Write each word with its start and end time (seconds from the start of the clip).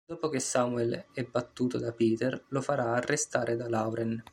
Dopo 0.03 0.29
che 0.29 0.39
Samuel 0.39 1.05
è 1.13 1.21
battuto 1.21 1.77
da 1.77 1.91
Peter, 1.91 2.45
lo 2.49 2.61
farà 2.61 2.93
arrestare 2.95 3.55
da 3.55 3.69
Lauren. 3.69 4.21